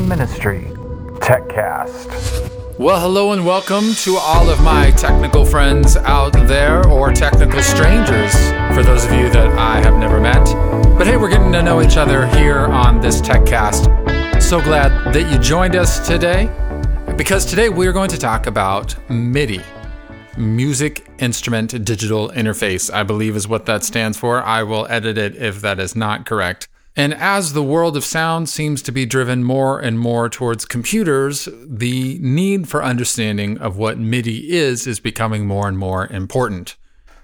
Ministry, 0.00 0.62
TechCast. 1.20 2.78
Well, 2.78 2.98
hello 2.98 3.32
and 3.32 3.44
welcome 3.44 3.92
to 3.96 4.16
all 4.16 4.48
of 4.48 4.62
my 4.62 4.90
technical 4.92 5.44
friends 5.44 5.96
out 5.98 6.32
there, 6.32 6.86
or 6.88 7.12
technical 7.12 7.60
strangers, 7.62 8.32
for 8.74 8.82
those 8.82 9.04
of 9.04 9.12
you 9.12 9.28
that 9.30 9.48
I 9.58 9.80
have 9.80 9.98
never 9.98 10.18
met. 10.18 10.44
But 10.96 11.06
hey, 11.06 11.18
we're 11.18 11.28
getting 11.28 11.52
to 11.52 11.62
know 11.62 11.82
each 11.82 11.98
other 11.98 12.26
here 12.28 12.60
on 12.60 13.00
this 13.00 13.20
TechCast. 13.20 14.40
So 14.42 14.62
glad 14.62 15.12
that 15.12 15.30
you 15.30 15.38
joined 15.38 15.76
us 15.76 16.06
today, 16.06 16.48
because 17.16 17.44
today 17.44 17.68
we're 17.68 17.92
going 17.92 18.10
to 18.10 18.18
talk 18.18 18.46
about 18.46 18.96
MIDI. 19.10 19.60
Music 20.38 21.06
Instrument 21.18 21.84
Digital 21.84 22.30
Interface, 22.30 22.90
I 22.92 23.02
believe 23.02 23.36
is 23.36 23.46
what 23.46 23.66
that 23.66 23.84
stands 23.84 24.16
for. 24.16 24.42
I 24.42 24.62
will 24.62 24.86
edit 24.88 25.18
it 25.18 25.36
if 25.36 25.60
that 25.60 25.78
is 25.78 25.94
not 25.94 26.24
correct. 26.24 26.68
And 26.94 27.14
as 27.14 27.52
the 27.52 27.62
world 27.62 27.96
of 27.96 28.04
sound 28.04 28.50
seems 28.50 28.82
to 28.82 28.92
be 28.92 29.06
driven 29.06 29.42
more 29.42 29.80
and 29.80 29.98
more 29.98 30.28
towards 30.28 30.66
computers, 30.66 31.48
the 31.66 32.18
need 32.20 32.68
for 32.68 32.84
understanding 32.84 33.56
of 33.58 33.78
what 33.78 33.98
MIDI 33.98 34.52
is 34.52 34.86
is 34.86 35.00
becoming 35.00 35.46
more 35.46 35.66
and 35.68 35.78
more 35.78 36.06
important. 36.08 36.76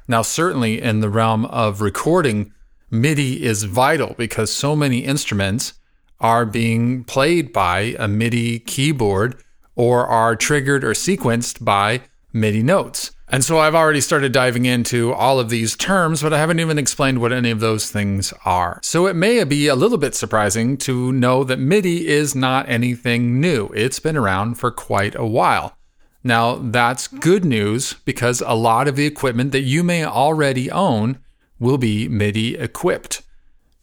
Now, 0.07 0.23
certainly 0.23 0.81
in 0.81 1.01
the 1.01 1.11
realm 1.11 1.45
of 1.47 1.83
recording, 1.83 2.55
MIDI 2.91 3.45
is 3.45 3.65
vital 3.65 4.15
because 4.17 4.51
so 4.51 4.75
many 4.75 5.01
instruments 5.01 5.75
are 6.19 6.47
being 6.47 7.05
played 7.05 7.53
by 7.53 7.95
a 7.99 8.09
MIDI 8.09 8.61
keyboard 8.61 9.43
or 9.77 10.07
are 10.07 10.35
triggered 10.35 10.83
or 10.83 10.93
sequenced 10.93 11.63
by 11.63 12.01
MIDI 12.33 12.63
notes. 12.63 13.11
And 13.31 13.45
so 13.45 13.59
I've 13.59 13.75
already 13.75 14.01
started 14.01 14.33
diving 14.33 14.65
into 14.65 15.13
all 15.13 15.39
of 15.39 15.51
these 15.51 15.77
terms, 15.77 16.23
but 16.23 16.33
I 16.33 16.39
haven't 16.39 16.61
even 16.61 16.79
explained 16.79 17.21
what 17.21 17.33
any 17.33 17.51
of 17.51 17.61
those 17.61 17.91
things 17.91 18.33
are. 18.45 18.81
So 18.83 19.07
it 19.07 19.17
may 19.17 19.45
be 19.45 19.67
a 19.67 19.75
little 19.75 19.99
bit 19.99 20.15
surprising 20.15 20.79
to 20.79 21.13
know 21.13 21.45
that 21.45 21.59
MIDI 21.59 22.09
is 22.09 22.35
not 22.35 22.69
anything 22.69 23.39
new. 23.39 23.67
It's 23.75 24.01
been 24.01 24.17
around 24.17 24.55
for 24.55 24.71
quite 24.71 25.15
a 25.15 25.27
while. 25.27 25.77
Now, 26.25 26.57
that's 26.57 27.07
good 27.07 27.45
news 27.45 27.95
because 28.05 28.41
a 28.41 28.55
lot 28.55 28.89
of 28.89 28.97
the 28.97 29.07
equipment 29.07 29.53
that 29.53 29.61
you 29.61 29.85
may 29.85 30.05
already 30.05 30.71
own 30.71 31.19
will 31.59 31.79
be 31.79 32.09
MIDI 32.09 32.57
equipped. 32.57 33.23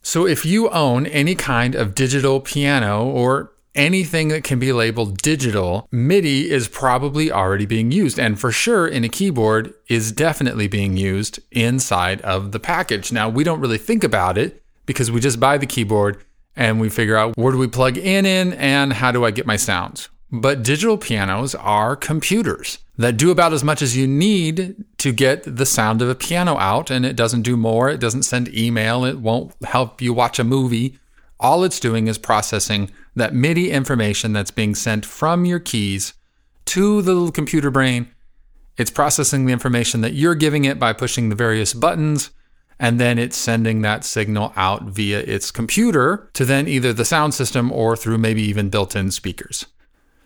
So 0.02 0.26
if 0.26 0.44
you 0.44 0.70
own 0.70 1.06
any 1.06 1.34
kind 1.34 1.74
of 1.74 1.94
digital 1.94 2.40
piano 2.40 3.04
or 3.04 3.52
anything 3.76 4.28
that 4.28 4.42
can 4.42 4.58
be 4.58 4.72
labeled 4.72 5.18
digital, 5.18 5.88
MIDI 5.92 6.50
is 6.50 6.68
probably 6.68 7.30
already 7.30 7.66
being 7.66 7.92
used. 7.92 8.18
And 8.18 8.40
for 8.40 8.50
sure, 8.50 8.86
in 8.88 9.04
a 9.04 9.08
keyboard, 9.08 9.72
is 9.88 10.12
definitely 10.12 10.66
being 10.66 10.96
used 10.96 11.38
inside 11.52 12.20
of 12.22 12.52
the 12.52 12.60
package. 12.60 13.12
Now, 13.12 13.28
we 13.28 13.44
don't 13.44 13.60
really 13.60 13.78
think 13.78 14.02
about 14.02 14.38
it 14.38 14.62
because 14.86 15.10
we 15.10 15.20
just 15.20 15.38
buy 15.38 15.58
the 15.58 15.66
keyboard 15.66 16.24
and 16.56 16.80
we 16.80 16.88
figure 16.88 17.16
out 17.16 17.36
where 17.36 17.52
do 17.52 17.58
we 17.58 17.68
plug 17.68 17.98
in 17.98 18.24
in 18.24 18.54
and 18.54 18.94
how 18.94 19.12
do 19.12 19.24
I 19.24 19.30
get 19.30 19.46
my 19.46 19.56
sounds. 19.56 20.08
But 20.32 20.64
digital 20.64 20.98
pianos 20.98 21.54
are 21.54 21.94
computers 21.94 22.78
that 22.98 23.16
do 23.16 23.30
about 23.30 23.52
as 23.52 23.62
much 23.62 23.82
as 23.82 23.96
you 23.96 24.06
need 24.06 24.84
to 24.98 25.12
get 25.12 25.44
the 25.44 25.66
sound 25.66 26.02
of 26.02 26.08
a 26.08 26.14
piano 26.14 26.56
out, 26.56 26.90
and 26.90 27.06
it 27.06 27.14
doesn't 27.14 27.42
do 27.42 27.56
more. 27.56 27.90
It 27.90 28.00
doesn't 28.00 28.24
send 28.24 28.52
email. 28.54 29.04
It 29.04 29.20
won't 29.20 29.54
help 29.64 30.02
you 30.02 30.12
watch 30.12 30.38
a 30.38 30.44
movie. 30.44 30.98
All 31.38 31.64
it's 31.64 31.80
doing 31.80 32.06
is 32.06 32.18
processing 32.18 32.90
that 33.14 33.34
MIDI 33.34 33.70
information 33.70 34.32
that's 34.32 34.50
being 34.50 34.74
sent 34.74 35.04
from 35.04 35.44
your 35.44 35.58
keys 35.58 36.14
to 36.66 37.02
the 37.02 37.12
little 37.12 37.32
computer 37.32 37.70
brain. 37.70 38.08
It's 38.76 38.90
processing 38.90 39.46
the 39.46 39.52
information 39.52 40.00
that 40.00 40.14
you're 40.14 40.34
giving 40.34 40.64
it 40.64 40.78
by 40.78 40.92
pushing 40.92 41.28
the 41.28 41.34
various 41.34 41.72
buttons, 41.74 42.30
and 42.78 43.00
then 43.00 43.18
it's 43.18 43.36
sending 43.36 43.82
that 43.82 44.04
signal 44.04 44.52
out 44.56 44.82
via 44.82 45.20
its 45.20 45.50
computer 45.50 46.28
to 46.34 46.44
then 46.44 46.68
either 46.68 46.92
the 46.92 47.04
sound 47.04 47.32
system 47.34 47.72
or 47.72 47.96
through 47.96 48.18
maybe 48.18 48.42
even 48.42 48.68
built 48.68 48.94
in 48.94 49.10
speakers. 49.10 49.66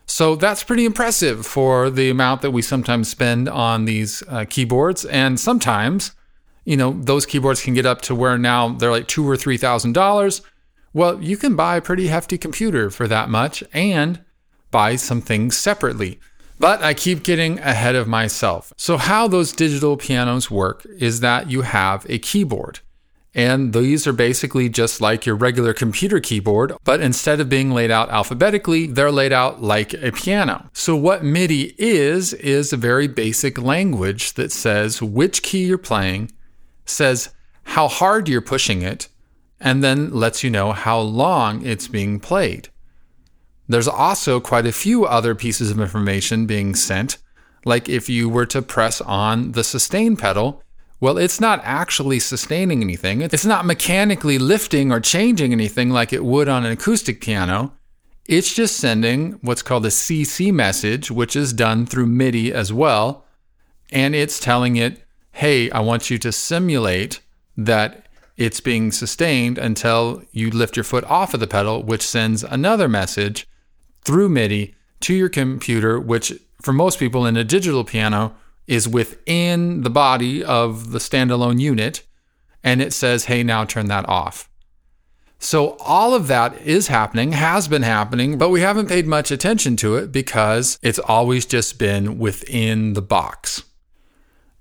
So 0.05 0.35
that's 0.35 0.63
pretty 0.63 0.83
impressive 0.85 1.45
for 1.45 1.89
the 1.89 2.09
amount 2.09 2.41
that 2.41 2.51
we 2.51 2.61
sometimes 2.61 3.09
spend 3.09 3.47
on 3.47 3.85
these 3.85 4.21
uh, 4.27 4.43
keyboards. 4.49 5.05
And 5.05 5.39
sometimes, 5.39 6.11
you 6.65 6.75
know, 6.75 6.91
those 6.91 7.25
keyboards 7.25 7.63
can 7.63 7.73
get 7.73 7.85
up 7.85 8.01
to 8.01 8.15
where 8.15 8.37
now 8.37 8.69
they're 8.69 8.91
like 8.91 9.07
two 9.07 9.27
or 9.27 9.37
three 9.37 9.55
thousand 9.55 9.93
dollars. 9.93 10.41
Well, 10.93 11.21
you 11.21 11.37
can 11.37 11.55
buy 11.55 11.77
a 11.77 11.81
pretty 11.81 12.07
hefty 12.07 12.37
computer 12.37 12.89
for 12.89 13.07
that 13.07 13.29
much 13.29 13.63
and 13.73 14.23
buy 14.71 14.95
some 14.95 15.21
things 15.21 15.57
separately. 15.57 16.19
But 16.59 16.83
I 16.83 16.93
keep 16.93 17.23
getting 17.23 17.59
ahead 17.59 17.95
of 17.95 18.07
myself. 18.07 18.71
So, 18.77 18.97
how 18.97 19.27
those 19.27 19.51
digital 19.51 19.97
pianos 19.97 20.51
work 20.51 20.85
is 20.99 21.21
that 21.21 21.49
you 21.49 21.61
have 21.61 22.05
a 22.07 22.19
keyboard. 22.19 22.81
And 23.33 23.73
these 23.73 24.05
are 24.05 24.13
basically 24.13 24.67
just 24.67 24.99
like 24.99 25.25
your 25.25 25.35
regular 25.35 25.73
computer 25.73 26.19
keyboard, 26.19 26.73
but 26.83 26.99
instead 26.99 27.39
of 27.39 27.47
being 27.47 27.71
laid 27.71 27.89
out 27.89 28.09
alphabetically, 28.09 28.87
they're 28.87 29.11
laid 29.11 29.31
out 29.31 29.61
like 29.61 29.93
a 29.93 30.11
piano. 30.11 30.69
So, 30.73 30.95
what 30.95 31.23
MIDI 31.23 31.73
is, 31.77 32.33
is 32.33 32.73
a 32.73 32.77
very 32.77 33.07
basic 33.07 33.57
language 33.57 34.33
that 34.33 34.51
says 34.51 35.01
which 35.01 35.43
key 35.43 35.65
you're 35.65 35.77
playing, 35.77 36.31
says 36.85 37.29
how 37.63 37.87
hard 37.87 38.27
you're 38.27 38.41
pushing 38.41 38.81
it, 38.81 39.07
and 39.61 39.83
then 39.83 40.11
lets 40.11 40.43
you 40.43 40.49
know 40.49 40.73
how 40.73 40.99
long 40.99 41.65
it's 41.65 41.87
being 41.87 42.19
played. 42.19 42.67
There's 43.69 43.87
also 43.87 44.41
quite 44.41 44.65
a 44.65 44.73
few 44.73 45.05
other 45.05 45.35
pieces 45.35 45.71
of 45.71 45.79
information 45.79 46.45
being 46.45 46.75
sent, 46.75 47.17
like 47.63 47.87
if 47.87 48.09
you 48.09 48.27
were 48.27 48.47
to 48.47 48.61
press 48.61 48.99
on 49.01 49.53
the 49.53 49.63
sustain 49.63 50.17
pedal, 50.17 50.63
well, 50.99 51.17
it's 51.17 51.39
not 51.39 51.61
actually 51.63 52.19
sustaining 52.19 52.81
anything. 52.81 53.21
It's 53.21 53.45
not 53.45 53.65
mechanically 53.65 54.37
lifting 54.37 54.91
or 54.91 54.99
changing 54.99 55.51
anything 55.51 55.89
like 55.89 56.11
it 56.11 56.25
would 56.25 56.49
on 56.49 56.65
an 56.65 56.71
acoustic 56.71 57.21
piano. 57.21 57.73
It's 58.27 58.53
just 58.53 58.77
sending 58.77 59.33
what's 59.41 59.63
called 59.63 59.85
a 59.85 59.89
CC 59.89 60.53
message, 60.53 61.09
which 61.09 61.35
is 61.35 61.53
done 61.53 61.85
through 61.85 62.05
MIDI 62.05 62.53
as 62.53 62.71
well. 62.71 63.25
And 63.91 64.13
it's 64.13 64.39
telling 64.39 64.75
it, 64.75 65.03
hey, 65.33 65.71
I 65.71 65.79
want 65.79 66.09
you 66.09 66.17
to 66.19 66.31
simulate 66.31 67.19
that 67.57 68.05
it's 68.41 68.59
being 68.59 68.91
sustained 68.91 69.59
until 69.59 70.23
you 70.31 70.49
lift 70.49 70.75
your 70.75 70.83
foot 70.83 71.03
off 71.03 71.35
of 71.35 71.39
the 71.39 71.45
pedal, 71.45 71.83
which 71.83 72.01
sends 72.01 72.43
another 72.43 72.89
message 72.89 73.47
through 74.03 74.29
MIDI 74.29 74.73
to 75.01 75.13
your 75.13 75.29
computer, 75.29 75.99
which 75.99 76.33
for 76.59 76.73
most 76.73 76.97
people 76.97 77.27
in 77.27 77.37
a 77.37 77.43
digital 77.43 77.83
piano 77.83 78.35
is 78.65 78.87
within 78.87 79.83
the 79.83 79.91
body 79.91 80.43
of 80.43 80.91
the 80.91 80.97
standalone 80.97 81.59
unit. 81.59 82.01
And 82.63 82.81
it 82.81 82.93
says, 82.93 83.25
hey, 83.25 83.43
now 83.43 83.63
turn 83.63 83.85
that 83.89 84.09
off. 84.09 84.49
So 85.37 85.75
all 85.79 86.15
of 86.15 86.25
that 86.27 86.59
is 86.61 86.87
happening, 86.87 87.33
has 87.33 87.67
been 87.67 87.83
happening, 87.83 88.39
but 88.39 88.49
we 88.49 88.61
haven't 88.61 88.89
paid 88.89 89.05
much 89.05 89.29
attention 89.29 89.75
to 89.77 89.97
it 89.97 90.11
because 90.11 90.79
it's 90.81 90.99
always 90.99 91.45
just 91.45 91.77
been 91.77 92.17
within 92.17 92.93
the 92.93 93.01
box. 93.03 93.63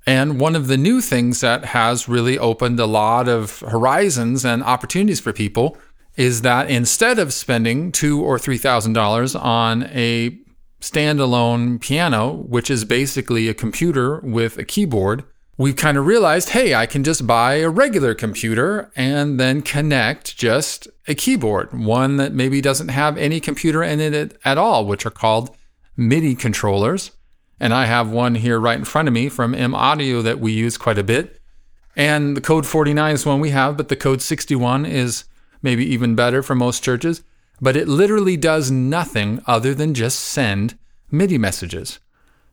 And 0.06 0.40
one 0.40 0.56
of 0.56 0.66
the 0.66 0.76
new 0.76 1.00
things 1.00 1.40
that 1.40 1.66
has 1.66 2.08
really 2.08 2.38
opened 2.38 2.80
a 2.80 2.86
lot 2.86 3.28
of 3.28 3.60
horizons 3.60 4.44
and 4.44 4.62
opportunities 4.62 5.20
for 5.20 5.32
people 5.32 5.76
is 6.16 6.42
that 6.42 6.70
instead 6.70 7.18
of 7.18 7.32
spending 7.32 7.92
two 7.92 8.22
or 8.22 8.38
three 8.38 8.58
thousand 8.58 8.94
dollars 8.94 9.34
on 9.34 9.84
a 9.84 10.38
standalone 10.80 11.80
piano, 11.80 12.32
which 12.48 12.70
is 12.70 12.84
basically 12.84 13.48
a 13.48 13.54
computer 13.54 14.20
with 14.20 14.56
a 14.58 14.64
keyboard, 14.64 15.24
we've 15.58 15.76
kind 15.76 15.98
of 15.98 16.06
realized, 16.06 16.50
hey, 16.50 16.74
I 16.74 16.86
can 16.86 17.04
just 17.04 17.26
buy 17.26 17.56
a 17.56 17.68
regular 17.68 18.14
computer 18.14 18.90
and 18.96 19.38
then 19.38 19.60
connect 19.60 20.36
just 20.36 20.88
a 21.06 21.14
keyboard, 21.14 21.78
one 21.78 22.16
that 22.16 22.32
maybe 22.32 22.62
doesn't 22.62 22.88
have 22.88 23.18
any 23.18 23.40
computer 23.40 23.82
in 23.82 24.00
it 24.00 24.38
at 24.44 24.56
all, 24.56 24.86
which 24.86 25.04
are 25.04 25.10
called 25.10 25.54
MIDI 25.96 26.34
controllers. 26.34 27.10
And 27.60 27.74
I 27.74 27.84
have 27.84 28.10
one 28.10 28.34
here 28.34 28.58
right 28.58 28.78
in 28.78 28.86
front 28.86 29.06
of 29.06 29.14
me 29.14 29.28
from 29.28 29.54
M 29.54 29.74
Audio 29.74 30.22
that 30.22 30.40
we 30.40 30.52
use 30.52 30.78
quite 30.78 30.98
a 30.98 31.04
bit. 31.04 31.40
And 31.94 32.36
the 32.36 32.40
code 32.40 32.66
49 32.66 33.14
is 33.14 33.26
one 33.26 33.40
we 33.40 33.50
have, 33.50 33.76
but 33.76 33.88
the 33.88 33.96
code 33.96 34.22
61 34.22 34.86
is 34.86 35.24
maybe 35.60 35.84
even 35.84 36.14
better 36.14 36.42
for 36.42 36.54
most 36.54 36.82
churches. 36.82 37.22
But 37.60 37.76
it 37.76 37.86
literally 37.86 38.38
does 38.38 38.70
nothing 38.70 39.42
other 39.46 39.74
than 39.74 39.92
just 39.92 40.18
send 40.20 40.78
MIDI 41.10 41.36
messages. 41.36 41.98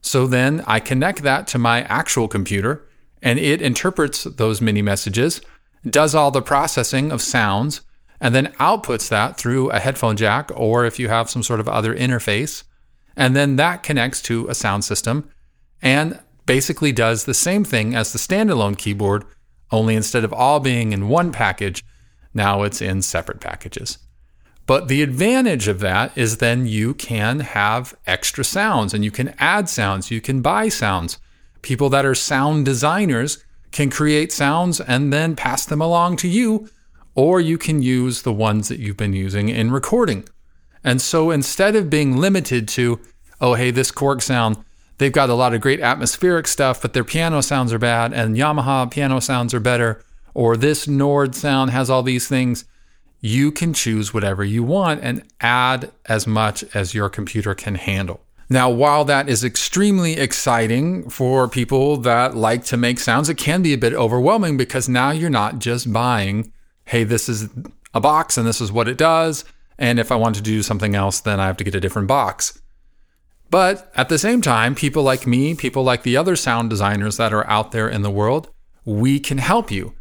So 0.01 0.27
then 0.27 0.63
I 0.67 0.81
connect 0.81 1.23
that 1.23 1.47
to 1.47 1.57
my 1.57 1.83
actual 1.83 2.27
computer 2.27 2.85
and 3.21 3.39
it 3.39 3.61
interprets 3.61 4.25
those 4.25 4.61
MIDI 4.61 4.81
messages, 4.81 5.41
does 5.89 6.13
all 6.13 6.31
the 6.31 6.41
processing 6.41 7.11
of 7.11 7.21
sounds, 7.21 7.81
and 8.19 8.35
then 8.35 8.53
outputs 8.59 9.09
that 9.09 9.37
through 9.37 9.69
a 9.69 9.79
headphone 9.79 10.17
jack 10.17 10.51
or 10.55 10.85
if 10.85 10.99
you 10.99 11.07
have 11.07 11.29
some 11.29 11.43
sort 11.43 11.59
of 11.59 11.69
other 11.69 11.95
interface 11.95 12.63
and 13.17 13.35
then 13.35 13.55
that 13.57 13.83
connects 13.83 14.21
to 14.21 14.47
a 14.47 14.55
sound 14.55 14.85
system 14.85 15.29
and 15.81 16.19
basically 16.45 16.91
does 16.91 17.25
the 17.25 17.33
same 17.33 17.63
thing 17.63 17.93
as 17.93 18.13
the 18.13 18.19
standalone 18.19 18.77
keyboard, 18.77 19.25
only 19.71 19.95
instead 19.95 20.23
of 20.23 20.31
all 20.31 20.59
being 20.59 20.93
in 20.93 21.09
one 21.09 21.31
package, 21.31 21.83
now 22.33 22.63
it's 22.63 22.81
in 22.81 23.01
separate 23.01 23.41
packages. 23.41 23.97
But 24.65 24.87
the 24.87 25.01
advantage 25.01 25.67
of 25.67 25.79
that 25.79 26.15
is 26.17 26.37
then 26.37 26.67
you 26.67 26.93
can 26.93 27.39
have 27.39 27.95
extra 28.05 28.43
sounds 28.43 28.93
and 28.93 29.03
you 29.03 29.11
can 29.11 29.33
add 29.39 29.67
sounds, 29.67 30.11
you 30.11 30.21
can 30.21 30.41
buy 30.41 30.69
sounds. 30.69 31.17
People 31.61 31.89
that 31.89 32.05
are 32.05 32.15
sound 32.15 32.65
designers 32.65 33.43
can 33.71 33.89
create 33.89 34.31
sounds 34.31 34.79
and 34.79 35.11
then 35.11 35.35
pass 35.35 35.65
them 35.65 35.81
along 35.81 36.17
to 36.17 36.27
you, 36.27 36.69
or 37.15 37.41
you 37.41 37.57
can 37.57 37.81
use 37.81 38.21
the 38.21 38.33
ones 38.33 38.67
that 38.67 38.79
you've 38.79 38.97
been 38.97 39.13
using 39.13 39.49
in 39.49 39.71
recording. 39.71 40.27
And 40.87 41.01
so 41.01 41.31
instead 41.31 41.75
of 41.75 41.89
being 41.89 42.15
limited 42.15 42.65
to, 42.69 43.01
oh, 43.41 43.55
hey, 43.55 43.71
this 43.71 43.91
Korg 43.91 44.21
sound, 44.21 44.55
they've 44.99 45.11
got 45.11 45.29
a 45.29 45.33
lot 45.33 45.53
of 45.53 45.59
great 45.59 45.81
atmospheric 45.81 46.47
stuff, 46.47 46.81
but 46.81 46.93
their 46.93 47.03
piano 47.03 47.41
sounds 47.41 47.73
are 47.73 47.77
bad, 47.77 48.13
and 48.13 48.37
Yamaha 48.37 48.89
piano 48.89 49.19
sounds 49.19 49.53
are 49.53 49.59
better, 49.59 50.01
or 50.33 50.55
this 50.55 50.87
Nord 50.87 51.35
sound 51.35 51.71
has 51.71 51.89
all 51.89 52.03
these 52.03 52.29
things, 52.29 52.63
you 53.19 53.51
can 53.51 53.73
choose 53.73 54.13
whatever 54.13 54.45
you 54.45 54.63
want 54.63 55.03
and 55.03 55.23
add 55.41 55.91
as 56.05 56.25
much 56.25 56.63
as 56.73 56.93
your 56.93 57.09
computer 57.09 57.53
can 57.53 57.75
handle. 57.75 58.21
Now, 58.49 58.69
while 58.69 59.03
that 59.03 59.27
is 59.27 59.43
extremely 59.43 60.13
exciting 60.13 61.09
for 61.09 61.49
people 61.49 61.97
that 61.97 62.33
like 62.33 62.63
to 62.63 62.77
make 62.77 63.01
sounds, 63.01 63.27
it 63.27 63.35
can 63.35 63.61
be 63.61 63.73
a 63.73 63.77
bit 63.77 63.93
overwhelming 63.93 64.55
because 64.55 64.87
now 64.87 65.11
you're 65.11 65.29
not 65.29 65.59
just 65.59 65.91
buying, 65.91 66.53
hey, 66.85 67.03
this 67.03 67.27
is 67.27 67.49
a 67.93 67.99
box 67.99 68.37
and 68.37 68.47
this 68.47 68.61
is 68.61 68.71
what 68.71 68.87
it 68.87 68.97
does. 68.97 69.43
And 69.77 69.99
if 69.99 70.11
I 70.11 70.15
want 70.15 70.35
to 70.35 70.41
do 70.41 70.63
something 70.63 70.95
else, 70.95 71.19
then 71.19 71.39
I 71.39 71.45
have 71.45 71.57
to 71.57 71.63
get 71.63 71.75
a 71.75 71.79
different 71.79 72.07
box. 72.07 72.59
But 73.49 73.91
at 73.95 74.09
the 74.09 74.17
same 74.17 74.41
time, 74.41 74.75
people 74.75 75.03
like 75.03 75.25
me, 75.25 75.55
people 75.55 75.83
like 75.83 76.03
the 76.03 76.17
other 76.17 76.35
sound 76.35 76.69
designers 76.69 77.17
that 77.17 77.33
are 77.33 77.47
out 77.47 77.71
there 77.71 77.87
in 77.87 78.01
the 78.01 78.11
world, 78.11 78.49
we 78.83 79.19
can 79.19 79.37
help 79.37 79.71
you. 79.71 79.93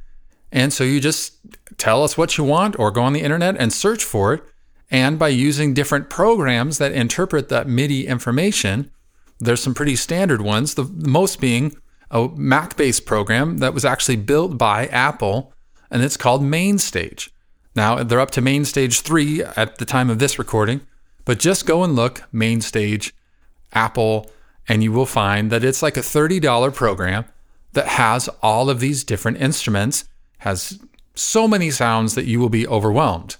And 0.50 0.72
so 0.72 0.84
you 0.84 1.00
just 1.00 1.38
tell 1.76 2.02
us 2.02 2.16
what 2.16 2.38
you 2.38 2.44
want 2.44 2.78
or 2.78 2.90
go 2.90 3.02
on 3.02 3.12
the 3.12 3.20
internet 3.20 3.56
and 3.58 3.72
search 3.72 4.02
for 4.02 4.34
it 4.34 4.42
and 4.90 5.18
by 5.18 5.28
using 5.28 5.74
different 5.74 6.10
programs 6.10 6.78
that 6.78 6.92
interpret 6.92 7.48
that 7.48 7.68
MIDI 7.68 8.06
information, 8.06 8.90
there's 9.38 9.62
some 9.62 9.74
pretty 9.74 9.96
standard 9.96 10.40
ones, 10.40 10.74
the 10.74 10.84
most 10.84 11.40
being 11.40 11.76
a 12.10 12.28
Mac 12.36 12.76
based 12.76 13.04
program 13.04 13.58
that 13.58 13.74
was 13.74 13.84
actually 13.84 14.16
built 14.16 14.56
by 14.56 14.86
Apple, 14.86 15.52
and 15.90 16.02
it's 16.02 16.16
called 16.16 16.42
MainStage. 16.42 17.30
Now, 17.76 18.02
they're 18.02 18.20
up 18.20 18.30
to 18.32 18.42
MainStage 18.42 19.02
3 19.02 19.42
at 19.44 19.76
the 19.76 19.84
time 19.84 20.08
of 20.08 20.18
this 20.18 20.38
recording, 20.38 20.80
but 21.26 21.38
just 21.38 21.66
go 21.66 21.84
and 21.84 21.94
look 21.94 22.22
MainStage 22.32 23.12
Apple, 23.74 24.30
and 24.66 24.82
you 24.82 24.90
will 24.90 25.06
find 25.06 25.52
that 25.52 25.62
it's 25.62 25.82
like 25.82 25.98
a 25.98 26.00
$30 26.00 26.74
program 26.74 27.26
that 27.74 27.86
has 27.86 28.28
all 28.42 28.70
of 28.70 28.80
these 28.80 29.04
different 29.04 29.38
instruments, 29.38 30.06
has 30.38 30.80
so 31.14 31.46
many 31.46 31.70
sounds 31.70 32.14
that 32.14 32.24
you 32.24 32.40
will 32.40 32.48
be 32.48 32.66
overwhelmed. 32.66 33.36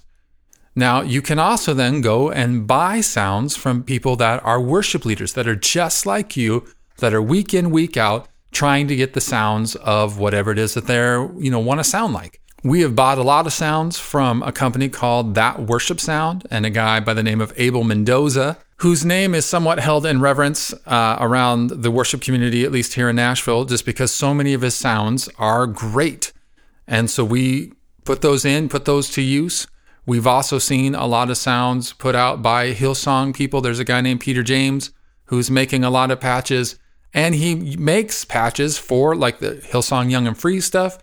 Now, 0.75 1.01
you 1.01 1.23
can 1.23 1.39
also 1.39 1.73
then 1.73 2.01
go 2.01 2.29
and 2.29 2.67
buy 2.67 3.01
sounds 3.01 3.57
from 3.57 3.83
people 3.83 4.15
that 4.17 4.45
are 4.45 4.61
worship 4.61 5.05
leaders 5.05 5.33
that 5.33 5.47
are 5.47 5.55
just 5.55 6.05
like 6.05 6.37
you, 6.37 6.67
that 6.99 7.15
are 7.15 7.21
week 7.21 7.55
in, 7.55 7.71
week 7.71 7.97
out, 7.97 8.27
trying 8.51 8.87
to 8.87 8.95
get 8.95 9.13
the 9.13 9.21
sounds 9.21 9.75
of 9.77 10.19
whatever 10.19 10.51
it 10.51 10.59
is 10.59 10.75
that 10.75 10.85
they're, 10.85 11.31
you 11.39 11.49
know, 11.49 11.59
want 11.59 11.79
to 11.79 11.83
sound 11.83 12.13
like. 12.13 12.39
We 12.63 12.81
have 12.81 12.95
bought 12.95 13.19
a 13.19 13.23
lot 13.23 13.45
of 13.45 13.53
sounds 13.53 13.99
from 13.99 14.41
a 14.41 14.51
company 14.51 14.89
called 14.89 15.35
That 15.35 15.61
Worship 15.61 15.99
Sound 15.99 16.47
and 16.49 16.65
a 16.65 16.71
guy 16.71 16.99
by 16.99 17.13
the 17.13 17.21
name 17.21 17.39
of 17.39 17.53
Abel 17.55 17.83
Mendoza, 17.83 18.57
whose 18.77 19.05
name 19.05 19.35
is 19.35 19.45
somewhat 19.45 19.79
held 19.79 20.07
in 20.07 20.21
reverence 20.21 20.73
uh, 20.87 21.17
around 21.19 21.69
the 21.69 21.91
worship 21.91 22.21
community, 22.21 22.63
at 22.63 22.71
least 22.71 22.95
here 22.95 23.09
in 23.09 23.15
Nashville, 23.15 23.65
just 23.65 23.85
because 23.85 24.11
so 24.11 24.33
many 24.33 24.55
of 24.55 24.61
his 24.61 24.73
sounds 24.73 25.29
are 25.37 25.67
great. 25.67 26.33
And 26.87 27.11
so 27.11 27.23
we 27.23 27.73
put 28.05 28.21
those 28.21 28.43
in, 28.43 28.69
put 28.69 28.85
those 28.85 29.11
to 29.11 29.21
use. 29.21 29.67
We've 30.07 30.27
also 30.27 30.57
seen 30.57 30.95
a 30.95 31.05
lot 31.05 31.29
of 31.29 31.37
sounds 31.37 31.93
put 31.93 32.15
out 32.15 32.41
by 32.41 32.73
Hillsong 32.73 33.35
people. 33.35 33.61
There's 33.61 33.79
a 33.79 33.83
guy 33.83 34.01
named 34.01 34.21
Peter 34.21 34.41
James 34.41 34.91
who's 35.25 35.51
making 35.51 35.83
a 35.83 35.91
lot 35.91 36.09
of 36.09 36.19
patches, 36.19 36.79
and 37.13 37.35
he 37.35 37.75
makes 37.77 38.25
patches 38.25 38.79
for 38.79 39.15
like 39.15 39.39
the 39.39 39.55
Hillsong 39.55 40.09
Young 40.09 40.25
and 40.25 40.37
Free 40.37 40.59
stuff. 40.59 40.97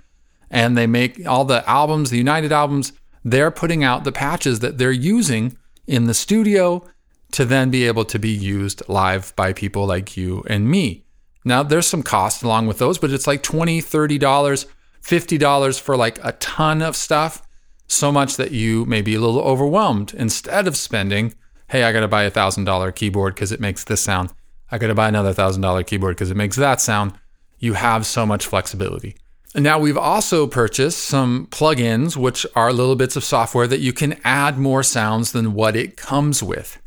And 0.51 0.77
they 0.77 0.87
make 0.87 1.27
all 1.27 1.45
the 1.45 1.69
albums, 1.69 2.11
the 2.11 2.19
United 2.19 2.53
albums, 2.53 2.93
they're 3.25 3.51
putting 3.51 3.83
out 3.83 4.05
the 4.05 4.13
patches 4.13 4.61
that 4.61 4.79
they're 4.79 4.93
using 4.93 5.57
in 5.87 6.05
the 6.05 6.15
studio 6.15 6.87
to 7.33 7.45
then 7.45 7.71
be 7.71 7.87
able 7.87 8.05
to 8.05 8.19
be 8.19 8.31
used 8.31 8.83
live 8.89 9.35
by 9.35 9.53
people 9.53 9.87
like 9.87 10.17
you 10.17 10.45
and 10.49 10.69
me. 10.69 11.05
Now, 11.45 11.63
there's 11.63 11.87
some 11.87 12.03
cost 12.03 12.43
along 12.43 12.67
with 12.67 12.79
those, 12.79 12.99
but 12.99 13.11
it's 13.11 13.27
like 13.27 13.43
$20, 13.43 13.79
$30, 13.79 14.67
$50 15.03 15.81
for 15.81 15.97
like 15.97 16.19
a 16.25 16.33
ton 16.33 16.81
of 16.81 16.97
stuff 16.97 17.43
so 17.87 18.11
much 18.11 18.37
that 18.37 18.53
you 18.53 18.87
may 18.87 19.03
be 19.03 19.15
a 19.15 19.21
little 19.21 19.41
overwhelmed 19.41 20.15
instead 20.15 20.67
of 20.67 20.77
spending, 20.77 21.35
hey, 21.69 21.83
I 21.83 21.93
got 21.93 22.01
to 22.01 22.09
buy 22.09 22.23
a 22.25 22.31
$1,000 22.31 22.95
keyboard 22.95 23.35
because 23.35 23.53
it 23.53 23.61
makes 23.61 23.85
this 23.85 24.01
sound. 24.01 24.33
I 24.71 24.79
got 24.79 24.87
to 24.87 24.95
buy 24.95 25.09
another 25.09 25.35
$1,000 25.35 25.87
keyboard 25.87 26.17
because 26.17 26.31
it 26.31 26.37
makes 26.37 26.57
that 26.57 26.81
sound. 26.81 27.13
You 27.59 27.75
have 27.75 28.07
so 28.07 28.25
much 28.25 28.47
flexibility. 28.47 29.17
Now 29.55 29.79
we've 29.79 29.97
also 29.97 30.47
purchased 30.49 31.05
some 31.05 31.47
plugins, 31.47 32.17
which 32.17 32.45
are 32.57 32.73
little 32.73 32.97
bits 32.97 33.15
of 33.15 33.23
software 33.23 33.69
that 33.69 33.81
you 33.81 33.93
can 33.93 34.19
add 34.25 34.59
more 34.59 34.83
sounds 34.83 35.31
than 35.33 35.55
what 35.55 35.77
it 35.77 35.97
comes 35.97 36.43
with. 36.43 36.81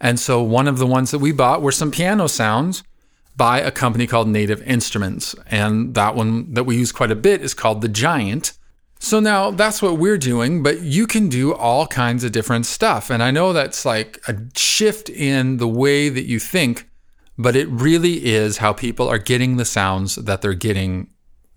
And 0.00 0.20
so 0.20 0.42
one 0.42 0.68
of 0.68 0.78
the 0.78 0.86
ones 0.86 1.10
that 1.12 1.18
we 1.18 1.32
bought 1.32 1.62
were 1.62 1.72
some 1.72 1.90
piano 1.90 2.26
sounds 2.26 2.82
by 3.36 3.58
a 3.60 3.70
company 3.70 4.06
called 4.06 4.28
Native 4.28 4.62
Instruments. 4.62 5.34
And 5.50 5.94
that 5.94 6.14
one 6.14 6.52
that 6.52 6.64
we 6.64 6.76
use 6.76 6.92
quite 6.92 7.10
a 7.10 7.16
bit 7.16 7.40
is 7.40 7.54
called 7.54 7.80
The 7.80 7.88
Giant. 7.88 8.52
So 8.98 9.18
now 9.18 9.50
that's 9.50 9.82
what 9.82 9.98
we're 9.98 10.18
doing, 10.18 10.62
but 10.62 10.80
you 10.80 11.06
can 11.06 11.28
do 11.28 11.54
all 11.54 11.86
kinds 11.86 12.22
of 12.22 12.32
different 12.32 12.66
stuff. 12.66 13.10
And 13.10 13.22
I 13.22 13.30
know 13.30 13.52
that's 13.52 13.84
like 13.84 14.20
a 14.28 14.36
shift 14.56 15.08
in 15.08 15.56
the 15.56 15.68
way 15.68 16.08
that 16.08 16.24
you 16.24 16.38
think, 16.38 16.88
but 17.36 17.56
it 17.56 17.68
really 17.68 18.26
is 18.26 18.58
how 18.58 18.72
people 18.72 19.08
are 19.08 19.18
getting 19.18 19.56
the 19.56 19.64
sounds 19.64 20.16
that 20.16 20.42
they're 20.42 20.54
getting, 20.54 21.08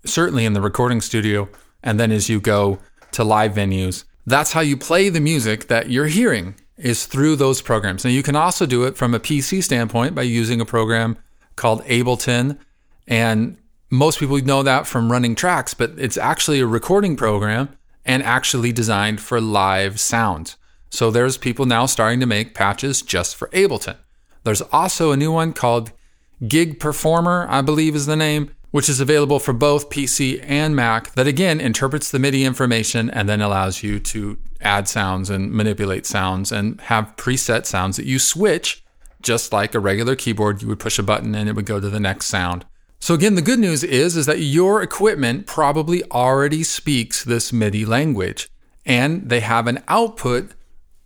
certainly 0.04 0.44
in 0.44 0.52
the 0.52 0.60
recording 0.60 1.00
studio. 1.00 1.48
And 1.82 1.98
then 1.98 2.10
as 2.10 2.28
you 2.28 2.40
go 2.40 2.78
to 3.12 3.24
live 3.24 3.52
venues, 3.52 4.04
that's 4.26 4.52
how 4.52 4.60
you 4.60 4.76
play 4.76 5.08
the 5.08 5.20
music 5.20 5.68
that 5.68 5.90
you're 5.90 6.06
hearing 6.06 6.54
is 6.76 7.06
through 7.06 7.36
those 7.36 7.62
programs. 7.62 8.04
Now 8.04 8.10
you 8.10 8.22
can 8.22 8.36
also 8.36 8.66
do 8.66 8.84
it 8.84 8.96
from 8.96 9.14
a 9.14 9.20
PC 9.20 9.62
standpoint 9.62 10.14
by 10.14 10.22
using 10.22 10.60
a 10.60 10.66
program 10.66 11.16
called 11.56 11.82
Ableton. 11.84 12.58
And 13.06 13.56
most 13.90 14.18
people 14.18 14.38
know 14.38 14.62
that 14.62 14.86
from 14.86 15.10
running 15.10 15.34
tracks, 15.34 15.74
but 15.74 15.92
it's 15.96 16.16
actually 16.16 16.60
a 16.60 16.66
recording 16.66 17.16
program 17.16 17.70
and 18.04 18.22
actually 18.22 18.72
designed 18.72 19.20
for 19.20 19.40
live 19.40 19.98
sound. 19.98 20.54
So 20.90 21.10
there's 21.10 21.36
people 21.36 21.66
now 21.66 21.86
starting 21.86 22.20
to 22.20 22.26
make 22.26 22.54
patches 22.54 23.02
just 23.02 23.36
for 23.36 23.48
Ableton. 23.48 23.96
There's 24.44 24.62
also 24.62 25.10
a 25.12 25.16
new 25.16 25.32
one 25.32 25.52
called 25.52 25.92
Gig 26.46 26.78
Performer, 26.78 27.46
I 27.50 27.60
believe 27.60 27.94
is 27.94 28.06
the 28.06 28.16
name, 28.16 28.54
which 28.70 28.88
is 28.88 29.00
available 29.00 29.38
for 29.38 29.52
both 29.52 29.90
PC 29.90 30.44
and 30.46 30.76
Mac, 30.76 31.14
that 31.14 31.26
again 31.26 31.60
interprets 31.60 32.10
the 32.10 32.18
MIDI 32.18 32.44
information 32.44 33.10
and 33.10 33.28
then 33.28 33.40
allows 33.40 33.82
you 33.82 33.98
to 34.00 34.38
add 34.60 34.88
sounds 34.88 35.30
and 35.30 35.52
manipulate 35.52 36.06
sounds 36.06 36.52
and 36.52 36.80
have 36.82 37.14
preset 37.16 37.64
sounds 37.64 37.96
that 37.96 38.06
you 38.06 38.18
switch 38.18 38.84
just 39.22 39.52
like 39.52 39.74
a 39.74 39.80
regular 39.80 40.14
keyboard. 40.14 40.62
You 40.62 40.68
would 40.68 40.80
push 40.80 40.98
a 40.98 41.02
button 41.02 41.34
and 41.34 41.48
it 41.48 41.56
would 41.56 41.66
go 41.66 41.80
to 41.80 41.90
the 41.90 42.00
next 42.00 42.26
sound. 42.26 42.64
So 43.00 43.14
again, 43.14 43.36
the 43.36 43.42
good 43.42 43.58
news 43.58 43.84
is, 43.84 44.16
is 44.16 44.26
that 44.26 44.40
your 44.40 44.82
equipment 44.82 45.46
probably 45.46 46.02
already 46.10 46.62
speaks 46.62 47.22
this 47.24 47.52
MIDI 47.52 47.84
language 47.84 48.48
and 48.84 49.28
they 49.28 49.40
have 49.40 49.66
an 49.66 49.82
output 49.86 50.52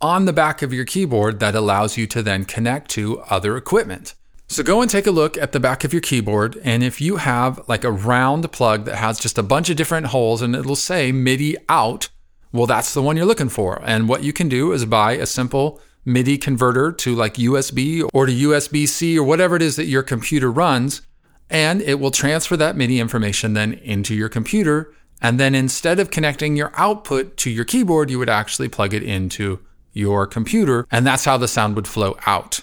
on 0.01 0.25
the 0.25 0.33
back 0.33 0.61
of 0.61 0.73
your 0.73 0.85
keyboard 0.85 1.39
that 1.39 1.55
allows 1.55 1.97
you 1.97 2.07
to 2.07 2.21
then 2.21 2.45
connect 2.45 2.89
to 2.91 3.19
other 3.21 3.55
equipment. 3.55 4.15
So 4.53 4.61
go 4.61 4.81
and 4.83 4.91
take 4.91 5.07
a 5.07 5.11
look 5.11 5.35
at 5.35 5.51
the 5.51 5.59
back 5.59 5.83
of 5.83 5.93
your 5.93 6.01
keyboard 6.03 6.61
and 6.63 6.83
if 6.83 7.01
you 7.01 7.15
have 7.15 7.67
like 7.67 7.83
a 7.83 7.91
round 7.91 8.51
plug 8.51 8.85
that 8.85 8.97
has 8.97 9.17
just 9.17 9.39
a 9.39 9.41
bunch 9.41 9.71
of 9.71 9.77
different 9.77 10.05
holes 10.05 10.43
and 10.43 10.55
it'll 10.55 10.75
say 10.75 11.11
MIDI 11.11 11.57
out, 11.69 12.09
well 12.51 12.67
that's 12.67 12.93
the 12.93 13.01
one 13.01 13.17
you're 13.17 13.25
looking 13.25 13.49
for. 13.49 13.81
And 13.83 14.07
what 14.07 14.21
you 14.21 14.31
can 14.31 14.49
do 14.49 14.71
is 14.71 14.85
buy 14.85 15.13
a 15.13 15.25
simple 15.25 15.81
MIDI 16.05 16.37
converter 16.37 16.91
to 16.91 17.15
like 17.15 17.33
USB 17.33 18.07
or 18.13 18.27
to 18.27 18.31
USB-C 18.31 19.17
or 19.17 19.23
whatever 19.23 19.55
it 19.55 19.63
is 19.63 19.75
that 19.77 19.85
your 19.85 20.03
computer 20.03 20.51
runs 20.51 21.01
and 21.49 21.81
it 21.81 21.99
will 21.99 22.11
transfer 22.11 22.55
that 22.55 22.75
MIDI 22.75 22.99
information 22.99 23.53
then 23.53 23.73
into 23.73 24.13
your 24.13 24.29
computer. 24.29 24.93
And 25.19 25.39
then 25.39 25.55
instead 25.55 25.99
of 25.99 26.11
connecting 26.11 26.55
your 26.55 26.71
output 26.75 27.37
to 27.37 27.49
your 27.49 27.65
keyboard, 27.65 28.11
you 28.11 28.19
would 28.19 28.29
actually 28.29 28.69
plug 28.69 28.93
it 28.93 29.01
into 29.01 29.61
your 29.93 30.27
computer. 30.27 30.85
And 30.91 31.07
that's 31.07 31.25
how 31.25 31.37
the 31.37 31.47
sound 31.47 31.75
would 31.75 31.87
flow 31.87 32.17
out. 32.27 32.61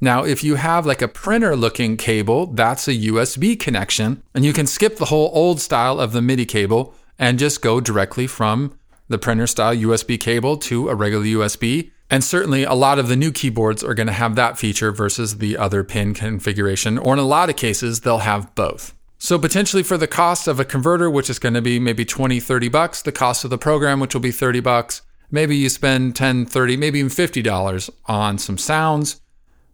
Now, 0.00 0.24
if 0.24 0.42
you 0.42 0.54
have 0.54 0.86
like 0.86 1.02
a 1.02 1.08
printer 1.08 1.54
looking 1.54 1.96
cable, 1.98 2.46
that's 2.46 2.88
a 2.88 2.94
USB 2.94 3.58
connection. 3.58 4.22
And 4.34 4.44
you 4.44 4.52
can 4.52 4.66
skip 4.66 4.96
the 4.96 5.06
whole 5.06 5.30
old 5.34 5.60
style 5.60 6.00
of 6.00 6.12
the 6.12 6.22
MIDI 6.22 6.46
cable 6.46 6.94
and 7.18 7.38
just 7.38 7.60
go 7.60 7.80
directly 7.80 8.26
from 8.26 8.78
the 9.08 9.18
printer 9.18 9.46
style 9.46 9.74
USB 9.74 10.18
cable 10.18 10.56
to 10.56 10.88
a 10.88 10.94
regular 10.94 11.24
USB. 11.24 11.90
And 12.08 12.24
certainly 12.24 12.64
a 12.64 12.72
lot 12.72 12.98
of 12.98 13.08
the 13.08 13.16
new 13.16 13.30
keyboards 13.30 13.84
are 13.84 13.94
going 13.94 14.06
to 14.06 14.12
have 14.12 14.36
that 14.36 14.58
feature 14.58 14.90
versus 14.90 15.38
the 15.38 15.58
other 15.58 15.84
pin 15.84 16.14
configuration, 16.14 16.96
or 16.96 17.12
in 17.12 17.18
a 17.18 17.24
lot 17.24 17.50
of 17.50 17.56
cases, 17.56 18.00
they'll 18.00 18.18
have 18.18 18.52
both. 18.54 18.94
So 19.18 19.38
potentially 19.38 19.82
for 19.82 19.98
the 19.98 20.08
cost 20.08 20.48
of 20.48 20.58
a 20.58 20.64
converter, 20.64 21.10
which 21.10 21.28
is 21.28 21.38
going 21.38 21.54
to 21.54 21.60
be 21.60 21.78
maybe 21.78 22.06
20, 22.06 22.40
30 22.40 22.68
bucks, 22.68 23.02
the 23.02 23.12
cost 23.12 23.44
of 23.44 23.50
the 23.50 23.58
program, 23.58 24.00
which 24.00 24.14
will 24.14 24.20
be 24.22 24.32
30 24.32 24.60
bucks, 24.60 25.02
maybe 25.30 25.54
you 25.54 25.68
spend 25.68 26.16
10, 26.16 26.46
30, 26.46 26.76
maybe 26.78 27.00
even 27.00 27.10
$50 27.10 27.90
on 28.06 28.38
some 28.38 28.56
sounds 28.56 29.20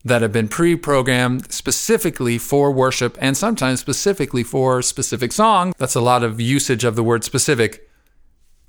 that 0.07 0.23
have 0.23 0.33
been 0.33 0.47
pre-programmed 0.47 1.53
specifically 1.53 2.39
for 2.39 2.71
worship 2.71 3.19
and 3.21 3.37
sometimes 3.37 3.81
specifically 3.81 4.45
for 4.45 4.81
specific 4.81 5.33
song. 5.33 5.75
That's 5.79 5.97
a 5.97 6.01
lot 6.01 6.23
of 6.23 6.41
usage 6.41 6.85
of 6.85 6.95
the 6.95 7.03
word 7.03 7.25
specific. 7.25 7.91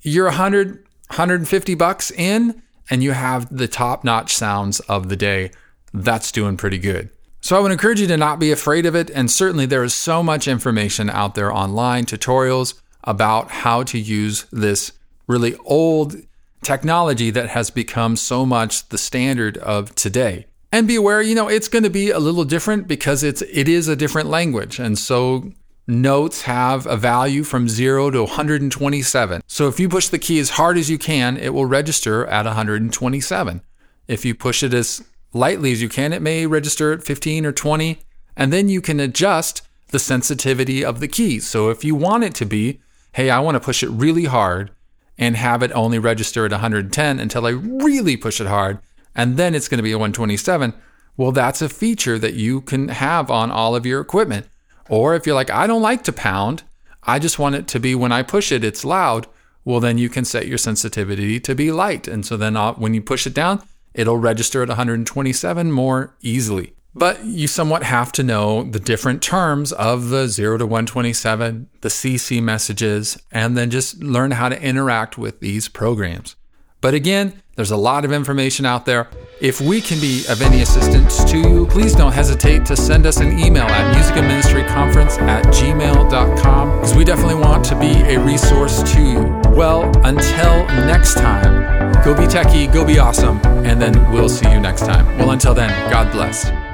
You're 0.01 0.25
100, 0.25 0.83
150 1.09 1.75
bucks 1.75 2.09
in 2.09 2.63
and 2.89 3.03
you 3.03 3.11
have 3.11 3.55
the 3.55 3.67
top 3.67 4.03
notch 4.03 4.35
sounds 4.35 4.79
of 4.81 5.09
the 5.09 5.15
day, 5.15 5.51
that's 5.93 6.31
doing 6.31 6.57
pretty 6.57 6.79
good. 6.79 7.11
So 7.39 7.55
I 7.55 7.59
would 7.59 7.71
encourage 7.71 8.01
you 8.01 8.07
to 8.07 8.17
not 8.17 8.39
be 8.39 8.51
afraid 8.51 8.87
of 8.87 8.95
it. 8.95 9.11
And 9.11 9.29
certainly 9.29 9.67
there 9.67 9.83
is 9.83 9.93
so 9.93 10.23
much 10.23 10.47
information 10.47 11.07
out 11.07 11.35
there 11.35 11.53
online, 11.53 12.05
tutorials 12.05 12.81
about 13.03 13.51
how 13.51 13.83
to 13.83 13.99
use 13.99 14.47
this 14.51 14.91
really 15.27 15.55
old 15.65 16.15
technology 16.63 17.29
that 17.29 17.49
has 17.49 17.69
become 17.69 18.15
so 18.15 18.43
much 18.43 18.89
the 18.89 18.97
standard 18.97 19.57
of 19.57 19.93
today. 19.93 20.47
And 20.71 20.87
be 20.87 20.95
aware, 20.95 21.21
you 21.21 21.35
know, 21.35 21.47
it's 21.47 21.67
going 21.67 21.83
to 21.83 21.89
be 21.89 22.11
a 22.11 22.19
little 22.19 22.43
different 22.43 22.87
because 22.87 23.23
it's 23.23 23.41
it 23.41 23.67
is 23.67 23.87
a 23.87 23.95
different 23.95 24.29
language. 24.29 24.79
And 24.79 24.97
so 24.99 25.51
notes 25.87 26.41
have 26.41 26.85
a 26.85 26.97
value 26.97 27.43
from 27.43 27.69
0 27.69 28.11
to 28.11 28.23
127. 28.23 29.41
So 29.47 29.67
if 29.67 29.79
you 29.79 29.87
push 29.87 30.09
the 30.09 30.19
key 30.19 30.39
as 30.39 30.51
hard 30.51 30.77
as 30.77 30.89
you 30.89 30.97
can, 30.97 31.37
it 31.37 31.53
will 31.53 31.65
register 31.65 32.25
at 32.25 32.45
127. 32.45 33.61
If 34.07 34.25
you 34.25 34.35
push 34.35 34.63
it 34.63 34.73
as 34.73 35.03
lightly 35.33 35.71
as 35.71 35.81
you 35.81 35.89
can, 35.89 36.13
it 36.13 36.21
may 36.21 36.45
register 36.45 36.91
at 36.91 37.03
15 37.03 37.45
or 37.45 37.51
20, 37.51 37.99
and 38.35 38.51
then 38.51 38.69
you 38.69 38.81
can 38.81 38.99
adjust 38.99 39.61
the 39.89 39.99
sensitivity 39.99 40.83
of 40.83 40.99
the 40.99 41.07
keys. 41.07 41.47
So 41.47 41.69
if 41.69 41.83
you 41.83 41.95
want 41.95 42.23
it 42.23 42.35
to 42.35 42.45
be, 42.45 42.81
hey, 43.13 43.29
I 43.29 43.39
want 43.39 43.55
to 43.55 43.61
push 43.61 43.83
it 43.83 43.89
really 43.89 44.25
hard 44.25 44.71
and 45.17 45.35
have 45.35 45.63
it 45.63 45.71
only 45.73 45.99
register 45.99 46.45
at 46.45 46.51
110 46.51 47.19
until 47.19 47.45
I 47.45 47.51
really 47.51 48.17
push 48.17 48.39
it 48.39 48.47
hard, 48.47 48.79
and 49.17 49.35
then 49.35 49.55
it's 49.55 49.67
going 49.67 49.79
to 49.79 49.83
be 49.83 49.91
a 49.91 49.97
127. 49.97 50.73
Well, 51.17 51.31
that's 51.31 51.61
a 51.61 51.67
feature 51.67 52.19
that 52.19 52.35
you 52.35 52.61
can 52.61 52.89
have 52.89 53.31
on 53.31 53.51
all 53.51 53.75
of 53.75 53.85
your 53.85 53.99
equipment. 53.99 54.45
Or 54.87 55.15
if 55.15 55.25
you're 55.25 55.35
like, 55.35 55.49
I 55.49 55.67
don't 55.67 55.81
like 55.81 56.03
to 56.03 56.13
pound, 56.13 56.63
I 57.03 57.19
just 57.19 57.39
want 57.39 57.55
it 57.55 57.67
to 57.69 57.79
be 57.79 57.95
when 57.95 58.11
I 58.11 58.21
push 58.21 58.51
it, 58.51 58.63
it's 58.63 58.85
loud. 58.85 59.27
Well, 59.65 59.79
then 59.81 59.97
you 59.97 60.07
can 60.07 60.23
set 60.23 60.47
your 60.47 60.59
sensitivity 60.59 61.39
to 61.41 61.55
be 61.55 61.71
light. 61.71 62.07
And 62.07 62.25
so 62.25 62.37
then 62.37 62.55
I'll, 62.55 62.75
when 62.75 62.93
you 62.93 63.01
push 63.01 63.27
it 63.27 63.33
down, 63.33 63.61
it'll 63.93 64.17
register 64.17 64.61
at 64.61 64.69
127 64.69 65.71
more 65.71 66.15
easily. 66.21 66.73
But 66.95 67.25
you 67.25 67.47
somewhat 67.47 67.83
have 67.83 68.11
to 68.13 68.23
know 68.23 68.63
the 68.63 68.79
different 68.79 69.21
terms 69.21 69.71
of 69.73 70.09
the 70.09 70.27
0 70.27 70.59
to 70.59 70.65
127, 70.65 71.69
the 71.81 71.89
CC 71.89 72.41
messages, 72.41 73.21
and 73.31 73.57
then 73.57 73.69
just 73.69 74.01
learn 74.01 74.31
how 74.31 74.49
to 74.49 74.61
interact 74.61 75.17
with 75.17 75.39
these 75.39 75.67
programs. 75.67 76.36
But 76.81 76.93
again, 76.93 77.41
there's 77.55 77.71
a 77.71 77.77
lot 77.77 78.05
of 78.05 78.11
information 78.11 78.65
out 78.65 78.85
there. 78.85 79.09
If 79.41 79.61
we 79.61 79.81
can 79.81 79.99
be 79.99 80.25
of 80.29 80.41
any 80.41 80.61
assistance 80.61 81.23
to 81.25 81.37
you, 81.37 81.67
please 81.67 81.93
don't 81.93 82.11
hesitate 82.11 82.65
to 82.67 82.75
send 82.75 83.05
us 83.05 83.17
an 83.17 83.39
email 83.39 83.65
at 83.65 83.95
musicandministryconference 83.95 85.19
at 85.21 85.45
gmail.com 85.45 86.71
because 86.71 86.95
we 86.95 87.03
definitely 87.03 87.35
want 87.35 87.63
to 87.65 87.79
be 87.79 87.91
a 88.13 88.19
resource 88.19 88.81
to 88.93 89.01
you. 89.01 89.19
Well, 89.55 89.85
until 90.05 90.65
next 90.85 91.15
time, 91.15 91.93
go 92.03 92.15
be 92.15 92.23
techie, 92.23 92.71
go 92.71 92.85
be 92.85 92.99
awesome, 92.99 93.39
and 93.65 93.81
then 93.81 94.11
we'll 94.11 94.29
see 94.29 94.49
you 94.51 94.59
next 94.59 94.81
time. 94.81 95.05
Well, 95.17 95.31
until 95.31 95.53
then, 95.53 95.69
God 95.91 96.11
bless. 96.11 96.66